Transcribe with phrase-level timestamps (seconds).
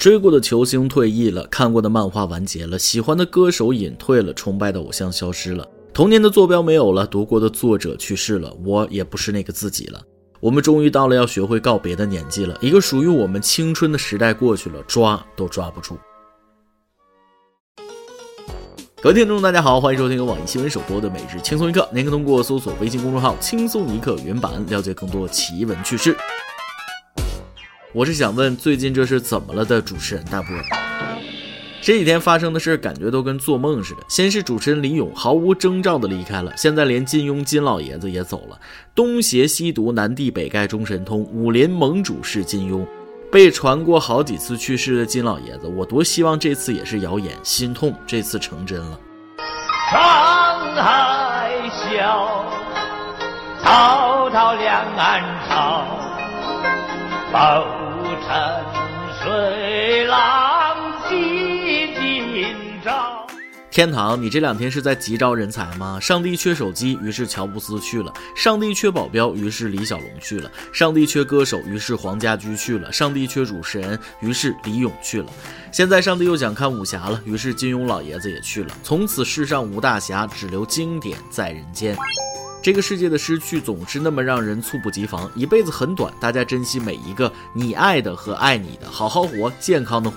[0.00, 10.00] 追过的球星退役了，看过的漫画完结了，喜欢的歌手隐退了，崇拜的偶像消失了，童年的坐标没有了，读过的作者去世了，我也不是那个自己了。
[10.40, 15.98] 我们终于到了要学会告别的年纪了，一个属于我们青春的时代过去了，抓都抓不住。
[19.02, 26.16] 各位听众，大家好，欢迎收听由网易新闻首播的《每日轻松一刻》，您可通过搜索微信公众号“轻松一刻”原版了解更多奇闻趣事。
[27.92, 29.82] 我是想问，最近这是怎么了的？
[29.82, 30.54] 主持人大波，
[31.82, 34.02] 这几天发生的事感觉都跟做梦似的。
[34.08, 38.56] 先是主持人李咏毫无征兆的离开了，现在连金庸金老爷子也走了。
[38.94, 42.86] 东邪西毒，南帝北丐，中神通，武林盟主是金庸，
[43.32, 49.00] 被传过好几次去世的金老爷子，我多希望这次也是谣言，心痛这次成真了。
[49.90, 49.96] 沧
[50.80, 52.44] 海笑，
[53.64, 55.84] 滔滔两岸潮。
[58.26, 58.64] 沉
[59.22, 60.76] 水浪
[61.08, 63.26] 几今朝。
[63.70, 65.98] 天堂，你这两天是在急招人才吗？
[66.00, 75.28] 上帝缺手机，于是乔布斯去了；上帝缺保镖，于是李小龙去了；上帝缺歌手，于是黄家驹去了；上帝缺主持人，于是李咏去了。
[75.70, 78.74] 现在上帝又想看武侠了，于是金庸老爷子也去了。
[78.82, 81.96] 从此世上无大侠，只留经典在人间。
[82.62, 85.30] 这个世界的失去总是那么让人猝不及防。
[85.34, 90.16] 一辈子很短，大家珍惜每一个你爱的和爱你的，好好活，健康的活。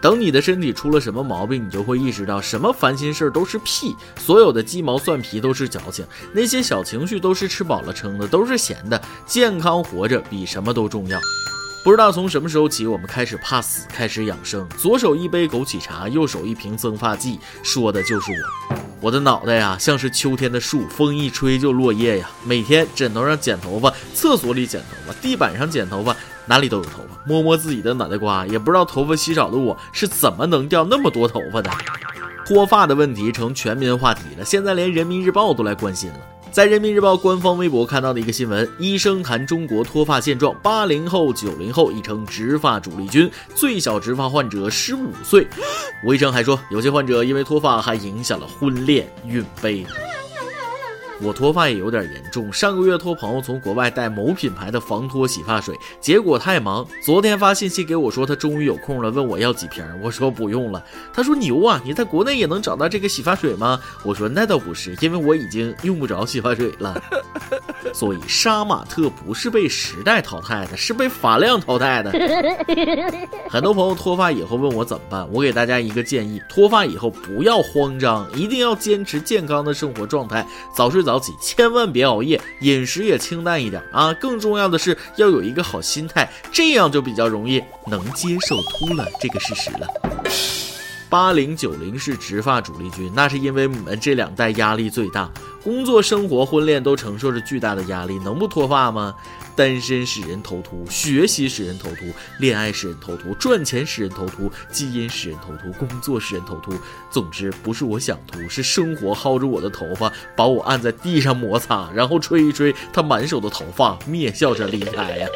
[0.00, 9.00] 等你的身体出了什么毛病，你就会意识到，什么烦心事儿都是屁，所有的鸡毛蒜皮都是矫情，那些小情绪都是吃饱了撑的，都是闲的。
[9.24, 11.20] 健康活着比什么都重要。
[11.84, 14.68] 不知道从什么时候起，我们开始怕死，开始养生。
[14.76, 18.85] 左手一杯枸杞茶，右手一瓶增发剂，说的就是我。
[19.00, 22.30] 我的脑袋呀，像是秋天的树，风一吹就落叶呀。
[22.44, 26.16] 每天枕头上剪头发，厕所里剪头发，地板上剪头发，
[26.46, 27.16] 哪里都有头发。
[27.26, 31.70] 摸摸自己的脑袋瓜，也不知道头发稀少的我是怎么能掉那么多头发的。
[32.46, 36.16] 脱发的问题成全民话题了，现在连人民日报都来关心了。
[36.52, 45.46] 在人民日报官方微博看到的一个新闻，医生谈中国脱发现状，八零后、九零后已成植发主力军，最小植发患者十五岁。
[46.02, 49.84] 吴医生还说，有些患者因为脱发还影响了婚恋孕备。
[51.22, 60.84] 我脱发也有点严重，上个月托朋友从国外带某品牌的防脱洗发水，结果太忙，昨天发信息给我说他终于有空了，问我要几瓶，我说不用了。
[61.14, 63.80] 他说牛啊，你在国内也能找到这个洗发水吗？
[64.02, 67.02] 我说那倒不是，因为我已经用不着洗发水了。
[67.94, 72.12] 所以杀马特不是被时代淘汰的，是被发量淘汰的。
[73.48, 80.46] 很多朋友脱发以后问我怎么办，我给大家一个建议：脱发以后不要慌张，一定要坚持健康的生活状态，
[80.76, 81.05] 早睡。
[81.06, 84.12] 早起，千万别熬夜，饮食也清淡一点啊！
[84.14, 89.86] 更重要的是要有一个好心态，这样就比较容易能接受秃了这个事实了。
[91.08, 95.30] 八零九零是植发主力军，那是因为你们这两代压力最大，
[95.62, 99.14] 工作、生活、婚恋都承受着巨大的压力，能不脱发吗？
[99.54, 102.04] 单身使人头秃，学习使人头秃，
[102.38, 106.74] 恋爱使人头秃，赚钱使人头秃，基因使人头秃，工作使人头秃。
[107.10, 115.28] 总之，不是我想秃，是生活薅着我的头发，把我按在地上摩擦，然后吹一吹他满手的头发，蔑笑着离开呀。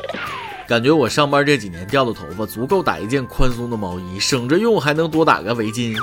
[0.70, 5.96] 感觉我上班这几年掉的头发足够打一件宽松的毛衣，省着用还能多打个围巾。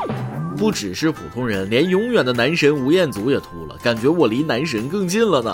[0.57, 5.53] 不只是普通人，连永远的男神吴彦祖也秃了，感觉我离男神更近了呢。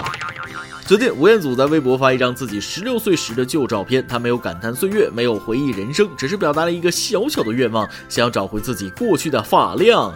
[0.88, 10.12] 最近，吴彦祖在微博发一张自己十六岁时的旧照片，他没有感叹岁月，没有回忆人生，只是表达了一个小小的愿望，想要找回自己过去的发量。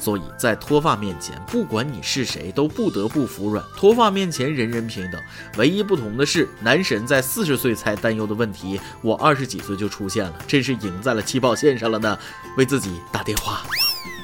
[0.00, 3.62] 所以在脱发面前，不管你是谁，都不得不服软。
[3.76, 5.20] 脱发面前，人人平等。
[5.58, 12.18] 唯一不同的是，男神在四十岁才担忧的问题，我二十几岁就出现了，真是赢在了起跑线上了呢。
[12.56, 13.62] 为自己打电话。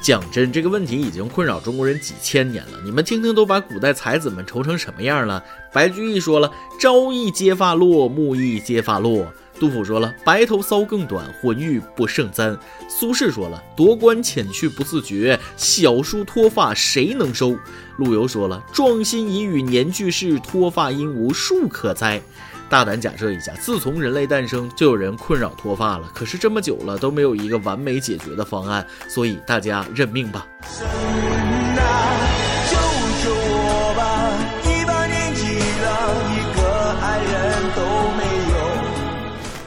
[0.03, 2.79] 讲真，这个问题已经困扰中国人几千年了。
[2.85, 5.43] 你们听听，都把古代才子们愁成什么样了？
[5.73, 6.51] 白居易说了
[6.81, 9.27] ：“朝易揭发落，暮易揭发落。”
[9.59, 12.59] 杜甫说了：“白头搔更短，浑欲不胜簪。”
[12.89, 17.57] 苏轼说了：“夺冠浅去不自觉，小叔脱发谁能收？”
[17.99, 22.21] 陆游说了：“壮心已与年俱逝，脱发因无树可栽。”
[22.69, 26.11] 大胆假设一下，自从人类诞生，就有人困扰脱发了。
[26.13, 30.47] 可是这么久了都没有一个完美解决的方案，所以大家认命吧。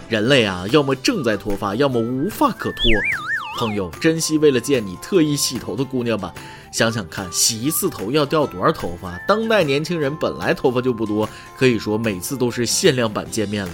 [0.10, 2.82] 人类啊，要么正在脱发，要么无发可脱。
[3.60, 6.34] 朋友，珍惜为了见你特意洗头的姑娘吧。
[6.72, 9.20] 想想看，洗一次头要掉多少头发？
[9.28, 13.74] 当代年轻人本来头发就不多，可以说每次都是限量版见面了。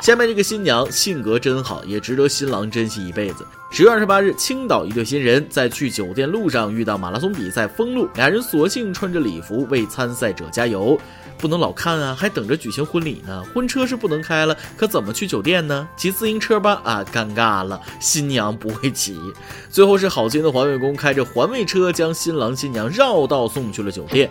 [0.00, 3.44] 下面这个新娘性格真好，也值得新郎珍惜一辈子。
[3.68, 10.98] 十月二十八日，青岛一对新人在去酒店路上遇到马拉松比赛封路，俩人索性穿着礼服为参赛者加油。
[11.36, 13.44] 不能老看啊，还等着举行婚礼呢。
[13.52, 15.86] 婚车是不能开了，可怎么去酒店呢？
[15.94, 16.80] 骑自行车吧？
[16.84, 19.20] 啊，尴尬了，新娘不会骑。
[19.68, 24.30] 最后是好心的环卫工开着环卫车将新郎新娘绕道送去了酒店。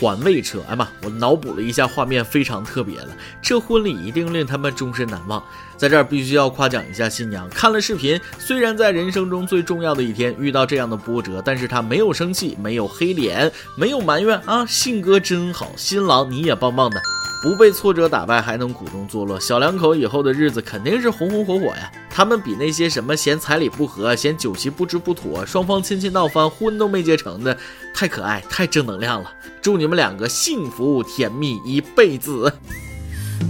[0.00, 3.08] 环卫车，哎妈，我脑补了一下画面，非常特别了。
[3.42, 5.44] 这婚礼一定令他们终身难忘。
[5.80, 15.72] 在这儿必须要夸奖一下新娘，看了视频，虽然在人生中最重要的一天遇到这样的波折，但是她没有生气，没有黑脸，没有埋怨啊，性格真好。
[15.76, 17.00] 新郎你也棒棒的，
[17.42, 21.90] 不被挫折打败，还能苦中作乐，小两口以后的日子肯定是红红火火呀。
[22.10, 27.56] 他们比那些什么嫌彩礼不合、嫌酒席布置不妥、双方亲戚闹翻、婚都没结成的，
[27.94, 29.32] 太可爱、太正能量了。
[29.62, 32.52] 祝你们两个幸福甜蜜一辈子。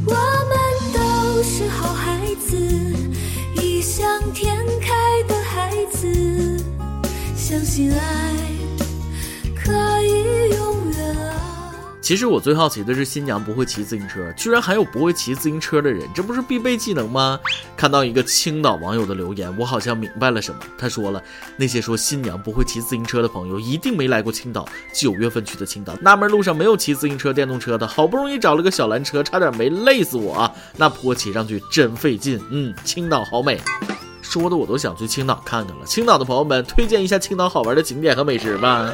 [0.07, 2.20] 我们都是好孩
[7.51, 8.33] 相信爱
[9.57, 11.75] 可以永远啊。
[12.01, 17.41] 其实我最好奇的是，新娘不会骑自行车，居然还有不会骑自行车的人，这不是必备技能吗？
[17.77, 20.61] 看到一个青岛网友的留言，我好像明白了什么。
[20.79, 21.21] 他说了，
[21.57, 24.65] 那些说新娘不会骑自行车的朋友，一定没来过青岛。
[24.95, 30.55] 九月份去的青岛，纳闷路上没有骑自行车、电动车的，好不容易找了个小蓝车，差点没累死我啊！
[30.77, 32.41] 那坡骑上去真费劲。
[32.53, 33.61] 嗯，青岛好美，
[34.31, 35.85] 说的我都想去青岛看看了。
[35.85, 38.89] 青岛的朋友们，推荐一下青岛好玩的景点和美食吧。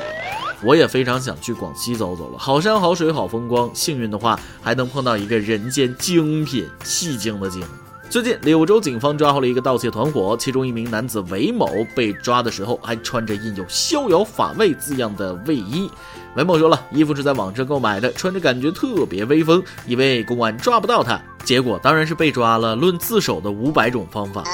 [0.62, 7.62] 我也非常想去广西走走了，好山好水好风光，幸运的话还能碰到一个人间精品，戏精的精。
[8.08, 15.90] 最近柳州警方抓获了一个盗窃团伙，其中一名男子韦某被抓的时候还穿着印有“逍遥法外”字样的卫衣。
[16.36, 22.76] 韦某说了，衣服是在网上购买的，穿着感觉特别威风，以为公安抓不到他，结果当然是被抓了。
[22.76, 24.44] 论自首的五百种方法。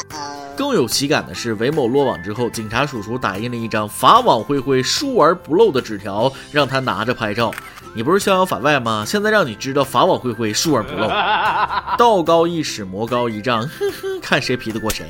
[0.56, 7.52] 更有喜感的是，韦某落网之后，警察叔叔打印了一张“法网恢恢，疏而不漏”的纸条，让他拿着拍照。
[7.94, 9.04] 你不是逍遥法外吗？
[9.06, 11.08] 现在让你知道法网恢恢，疏而不漏。
[11.98, 15.04] 道高一尺，魔高一丈，哼哼，看谁皮得过谁。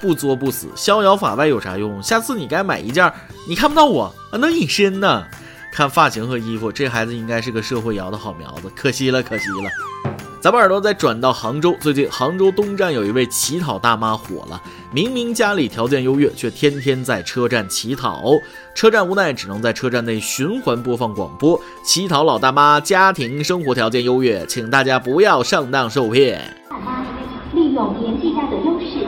[0.00, 2.00] 不作不死，逍遥法外有啥用？
[2.02, 3.12] 下次你该买一件，
[3.48, 5.24] 你看不到我啊，能隐身呢。
[5.72, 10.15] 看发型和衣服，这孩子应该是个社会摇的好苗子，可惜了，可惜了。
[10.46, 14.62] 咱们耳朵再转到杭州，最近杭州东站有一位乞讨大妈火了，
[14.92, 18.30] 明明家里条件优越，却天天在车站乞讨，
[18.72, 26.40] 车站无奈只能在车站内循环播放广播：乞讨老大妈家庭生活条件优越，请大家不要上当受骗。
[26.70, 27.04] 大妈
[27.52, 29.04] 利用年纪大的优势，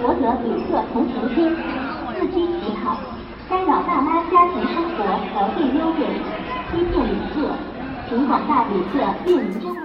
[0.00, 1.50] 博得旅客同情心，
[2.14, 2.96] 伺机乞讨，
[3.50, 5.02] 干扰大妈家庭生活
[5.32, 6.06] 条件优越，
[6.70, 7.50] 欺骗旅客，
[8.08, 9.75] 请广大旅客便于真。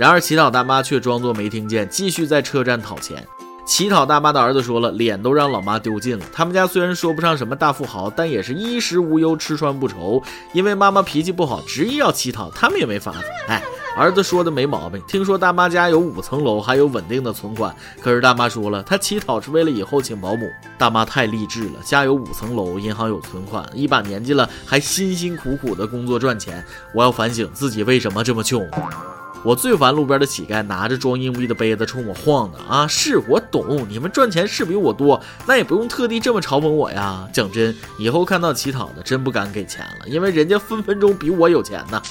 [0.00, 3.22] 然而乞讨大妈却装作没听见，继续在车站讨钱。
[3.66, 6.24] 乞讨大妈的儿子说了，脸都让老妈丢尽了。
[6.32, 10.22] 他们家虽然说不上什么大富豪，但也是衣食无忧，吃穿不愁。
[10.54, 13.18] 因为妈妈脾气不好，执意要乞讨，他们也没法子。
[13.48, 13.62] 哎，
[13.94, 14.98] 儿子说的没毛病。
[15.06, 17.76] 听说大妈家有五层楼，还有稳定的存款。
[18.00, 20.48] 可是大妈说了，她乞讨是为了以后请保姆。
[20.78, 26.64] 大妈太励志了，家有五层楼，银行有存款，一把年纪了还辛辛苦苦的工作赚钱。
[26.94, 28.66] 我要反省自己为什么这么穷。
[29.42, 32.86] 我最烦路边的乞丐拿着装硬币的杯子冲我晃的啊！
[32.86, 37.26] 是我懂，你们赚钱是比我多，那也不用特地这么嘲讽我呀。
[37.32, 42.02] 讲真，以后看到乞讨的，真不敢给钱了，因为人家分分钟比我有钱呢。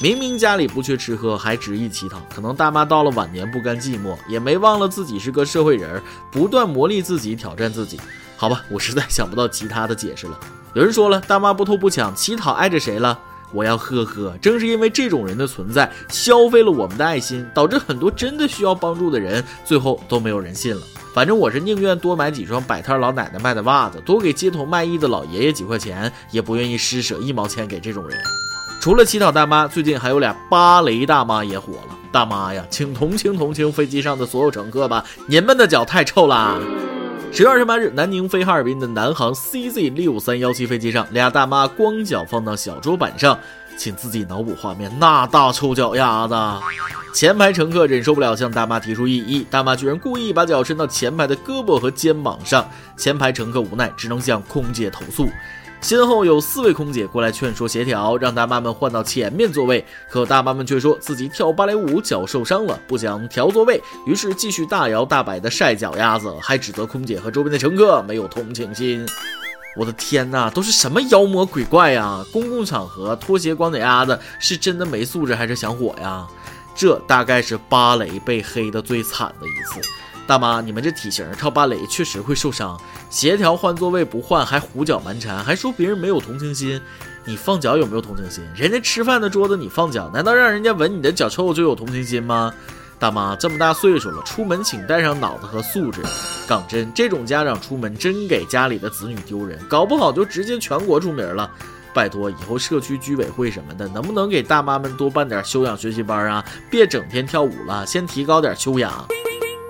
[0.00, 8.00] 明明家里不缺吃喝，还执意乞讨，可能大妈到了晚年不甘寂寞，也没忘了自己是个社会人，不断磨砺自己，挑战自己。
[8.36, 10.38] 好吧，我实在想不到其他的解释了。
[10.74, 13.18] 有人说了，大妈不偷不抢，乞讨碍着谁了？
[13.52, 20.82] 我要呵呵，正是因为这种人的存在，消费了我们的爱心，导致很多真的需要帮助的人，最后都没有人信了。
[21.14, 28.18] 反正我是宁愿多买几双摆摊老奶奶卖的袜子，多给街头卖艺的老爷爷几块钱，也不愿意施舍一毛钱给这种人。
[28.80, 31.96] 除了乞讨大妈，最近还有俩芭蕾大妈也火了。
[32.12, 36.58] 大妈呀，请同情同情飞机上的所有乘客吧，你们的脚太臭啦！
[37.30, 43.38] 十月二十八日，南宁飞哈尔滨的南航 CZ 六三幺七飞机上，俩大妈光脚放到小桌板上，
[43.76, 46.34] 请自己脑补画面，那大臭脚丫子！
[47.14, 55.28] 前排乘客忍受不了，向大妈提出异议，大妈居然故意把脚伸到前排的胳膊和肩膀上，前排乘客无奈，只能向空姐投诉。
[55.80, 59.84] 先后有四位空姐过来劝说协调，让大妈们换到前面座位。
[60.10, 69.06] 可大妈们却说自己跳芭蕾舞脚受伤了，不想调座位，于是继续大摇大摆的晒脚丫子，还指责空姐和周边的乘客没有同情心。
[69.76, 72.24] 我的天哪，都是什么妖魔鬼怪呀！
[72.32, 76.26] 公共场合脱鞋光脚丫子，是真的没素质还是想火呀？
[76.74, 79.88] 这大概是芭蕾被黑的最惨的一次。
[80.28, 86.78] 大妈，你们这体型跳芭蕾确实会受伤，协调换座位不换，还胡搅蛮缠，还说别人没有同情心。
[87.24, 88.44] 你放脚有没有同情心？
[88.54, 92.52] 人家吃饭的桌子你放脚，难道让人家闻你的脚臭就有同情心吗？
[92.98, 96.02] 大妈这么大岁数了，出门请带上脑子和素质。
[96.46, 101.50] 港真，这种家长出门真给家里的子女丢人，搞不好就直接全国出名了。
[101.94, 106.44] 拜托，以后社区居委会什么的，能不能给大妈们多办点修养学习班啊？
[106.70, 109.08] 别整天跳舞了，先提高点修养。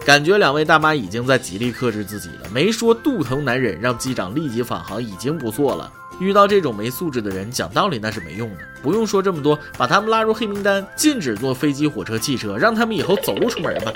[0.08, 5.92] 感觉两位大妈已经在极力克制自己了，没说肚疼难忍，让机长立即返航已经不错了。
[6.18, 8.56] 遇到这种没素质的人，讲道理那是没用的。
[8.82, 13.92] 不用说这么多，把他们拉入黑名单，禁止坐飞机、火车、汽车，让他们以后走路出门吧。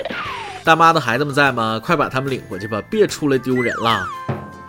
[0.63, 1.81] 大妈的孩子们在吗？
[1.83, 4.07] 快把他们领回去吧，别出来丢人了。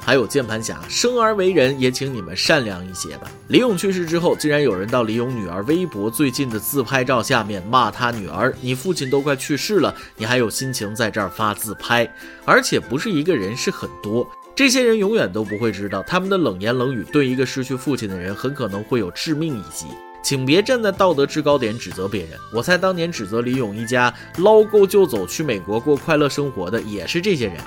[0.04, 3.30] 还有键盘侠，生而为人，也请你们善良一些吧。
[3.48, 12.06] 李勇去世之后，竟然有人到李勇女儿微博最近的自拍照下面骂他女儿：“你父亲都快去世了，你还有心情在这儿发自拍？
[12.44, 19.86] 而且不是一个人，是很多。”这些人永远都不会知道，他们的冷言冷语对一个失去父亲的人很可能会有致命一击。
[20.24, 22.30] 请别站在道德制高点指责别人。
[22.50, 27.58] 我猜当年指责李勇一家捞够就走去美国过快乐生活的也是这些人。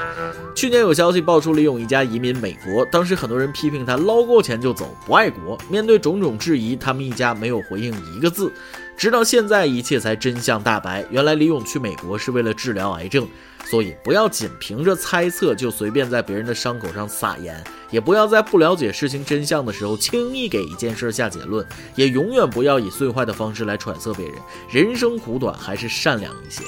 [0.55, 5.55] 去年有消息爆出李勇一家移民美国，当时很多人批评他捞够钱就走，不爱国。
[5.69, 8.51] 面对种种质疑，他们一家没有回应一个字。
[8.97, 11.05] 直到现在，一切才真相大白。
[11.11, 13.27] 原来李勇去美国是为了治疗癌症。
[13.69, 24.35] 所以不要仅凭着猜测就随便在别人的伤口上撒盐，也不要在不了解事情真相的时候轻易给一件事下结论，也永远不要以最坏的方式来揣测别人。
[24.71, 26.63] 人生苦短，还是善良一些。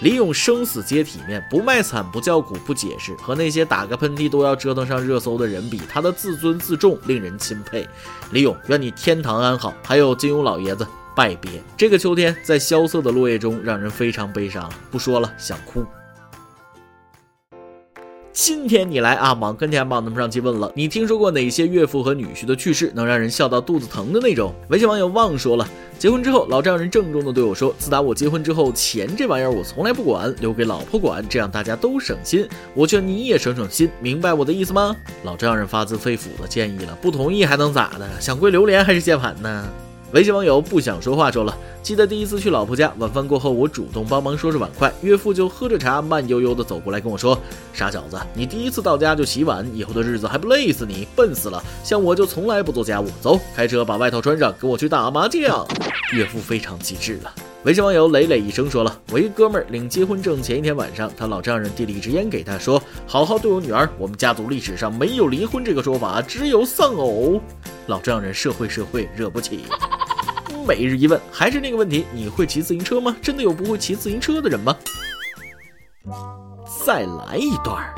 [0.00, 7.86] 李勇生死皆体面，不卖惨，不叫苦，不解释，和那些打个喷嚏都要折腾上热搜的人比，他的自尊自重令人钦佩。
[8.32, 9.74] 李勇，愿你天堂安好。
[9.84, 11.62] 还有金庸老爷子，拜别。
[11.76, 14.72] 这个秋天，在萧瑟的落叶中，让人非常悲伤。
[14.90, 15.84] 不说了，想哭。
[18.42, 19.34] 今天你来啊！
[19.34, 24.54] 忙跟天帮他们上去问了，你听说过哪些岳父和女婿的去世能让人笑到肚子疼的那种？
[24.70, 25.68] 微信网友旺说了，
[25.98, 32.48] 结婚之后老丈人郑重的对我说：“自打我结婚之后，钱这玩意儿我从来不管，留给老婆管，这样大家都省心。
[32.72, 38.08] 我劝你也省省心，明白我的意思吗？”老丈人发自肺腑的建议了，不同意还能咋的？
[38.22, 39.68] 想跪榴莲还是键盘呢？
[40.12, 47.38] 微信网友不想说话说了，记得第一次去老婆家，晚饭过后，我主动帮忙收拾碗筷，岳父就喝着茶，慢悠悠的走过来跟我说
[47.72, 51.06] ：“傻小子，你第一次到家就洗碗，以后的日子还不累死你？
[51.14, 51.62] 笨死了！
[51.84, 53.06] 像我就从来不做家务。
[53.20, 55.64] 走，开车把外套穿上，跟我去打麻将。”
[56.12, 57.32] 岳父非常机智了。
[57.62, 67.40] 微信网友磊磊一声说了，我一哥们儿领结婚证前一天晚上，他老丈人递了一支烟给他，说：“好好对我女儿，我们家族历史上没有离婚这个说法，只有丧偶。”
[67.86, 69.60] 老丈人社会社会惹不起。
[70.66, 73.16] 每日一问，还是那个问题，你会骑自行车吗？
[73.22, 74.76] 真的有不会骑自行车的人吗？
[76.84, 77.94] 再来一段儿。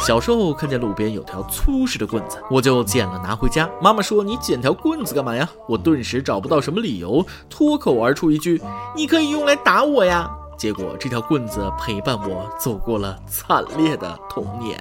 [0.00, 3.70] 小时候看见路边有条粗实的棍子，我就捡了拿回家。
[3.80, 8.60] 妈妈说：“你捡条棍子干嘛呀？”我顿时找不到什么理由，脱口而出一句
[8.94, 14.78] ：“你可以用来打我呀！”结果这条棍子陪伴我走过了惨烈的童年。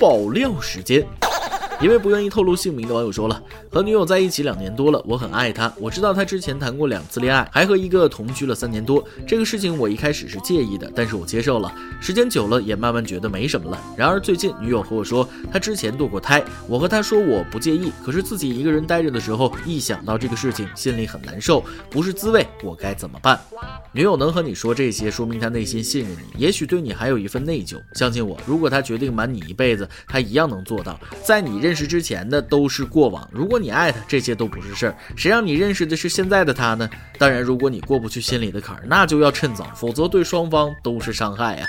[0.00, 1.06] 爆料时间。
[1.80, 5.72] 一位不愿意透露姓名的网友说了，和女友在一起两年多了，我很爱她。
[5.78, 9.04] 我知道她之前谈过两次恋爱，还和一个同居了三年多。
[9.24, 11.72] 这个事情我一开始是介意的，但是我接受了。
[12.00, 13.80] 时间久了，也慢慢觉得没什么了。
[13.96, 16.44] 然而最近，女友和我说，她之前堕过胎。
[16.66, 22.44] 我和她说我不介意，可是自己一个人待着的时候，一想到这个事情，心里很难受，不是滋味。
[22.64, 23.38] 我该怎么办？
[23.92, 27.76] 女友能和你说这些，说明她内心信任你，也许对你还有一份内疚。
[27.94, 30.98] 相信我，如果她决定瞒你一辈子，她一样能做到。
[31.22, 31.67] 在你认。
[31.68, 34.96] 认识之前的都是过往，如果你爱他，这些都不是事儿。
[35.14, 36.88] 谁让你认识的是现在的他呢？
[37.18, 41.66] 当然，如果你过不去心里的坎儿，那就要趁早，否则对双方都是伤害啊。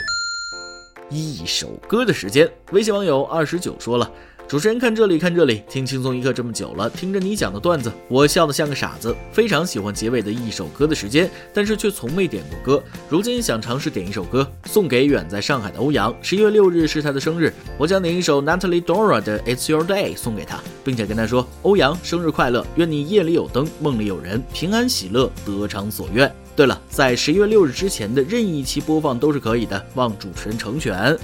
[1.09, 4.09] 一首歌的时间，微信网友二十九说了。
[4.49, 9.15] 主持人看这里看这里，听轻松一刻这么久了，听着你讲的段子，我笑得像个傻子。
[9.31, 12.83] 非常喜欢结尾的一首歌的时间，但是却从没点过歌。
[13.07, 16.11] 如今想尝试点一首歌，送给远在上海的欧阳。
[16.23, 26.33] 十一月六日是他的生日，我将点一首 Natalie Dora 的 It's Your Day 送给他，并且跟他说：欧阳生日快乐，愿你夜里有灯，梦里有人，平安喜乐，得偿所愿。
[26.55, 31.15] 对了，在十一月六日之前的任意一期播放都是可以的，望主持人成全。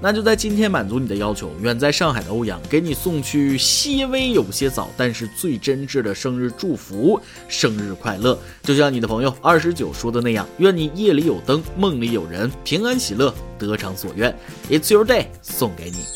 [0.00, 8.38] 那就在今天满足你的要求，远在上海的欧阳给你送去些微有些早，但是最真挚的生日祝福，生日快乐！
[8.62, 14.34] 就像你的朋友二十九说的那样，愿你夜里有灯，梦里有人，平安喜乐，得偿所愿。
[14.70, 16.15] It's your day，送给你。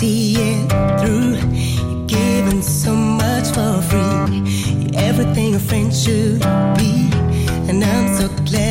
[0.00, 0.66] See it
[0.98, 1.36] through.
[1.36, 4.38] You're giving so much for free.
[4.80, 6.40] You're everything a friend should
[6.78, 6.92] be.
[7.68, 8.69] And I'm so glad